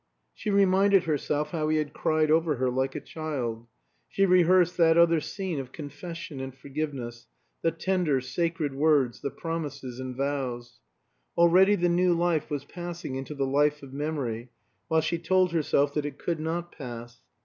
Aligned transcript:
She 0.33 0.49
reminded 0.49 1.03
herself 1.03 1.51
how 1.51 1.69
he 1.69 1.77
had 1.77 1.93
cried 1.93 2.31
over 2.31 2.55
her 2.55 2.71
like 2.71 2.95
a 2.95 2.99
child; 2.99 3.67
she 4.09 4.25
rehearsed 4.25 4.75
that 4.77 4.97
other 4.97 5.19
scene 5.21 5.59
of 5.59 5.71
confession 5.71 6.39
and 6.39 6.57
forgiveness 6.57 7.27
the 7.61 7.69
tender, 7.69 8.19
sacred 8.19 8.73
words, 8.73 9.21
the 9.21 9.29
promises 9.29 9.99
and 9.99 10.15
vows. 10.15 10.79
Already 11.37 11.75
the 11.75 11.87
New 11.89 12.15
Life 12.15 12.49
was 12.49 12.65
passing 12.65 13.13
into 13.15 13.35
the 13.35 13.45
life 13.45 13.83
of 13.83 13.93
memory, 13.93 14.49
while 14.87 15.01
she 15.01 15.19
told 15.19 15.51
herself 15.51 15.93
that 15.93 16.07
it 16.07 16.17
could 16.17 16.39
not 16.39 16.71
pass. 16.71 17.21